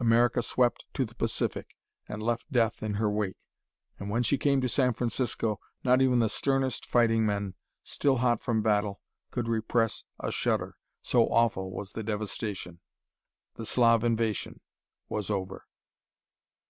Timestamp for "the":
1.04-1.14, 6.18-6.30, 11.92-12.02, 13.56-13.66